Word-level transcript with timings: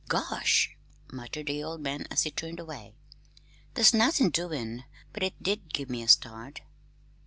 "Gosh!" 0.07 0.75
muttered 1.13 1.45
the 1.45 1.77
man 1.77 2.07
as 2.09 2.23
he 2.23 2.31
turned 2.31 2.59
away. 2.59 2.95
"There's 3.75 3.93
nothin' 3.93 4.31
doin' 4.31 4.83
but 5.13 5.21
it 5.21 5.43
did 5.43 5.71
give 5.71 5.91
me 5.91 6.01
a 6.01 6.07
start!" 6.07 6.61